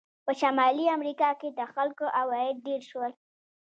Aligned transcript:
په 0.25 0.31
شمالي 0.39 0.85
امریکا 0.97 1.29
کې 1.39 1.49
د 1.59 1.61
خلکو 1.73 2.05
عواید 2.19 2.55
ډېر 2.67 2.81
شول. 2.89 3.11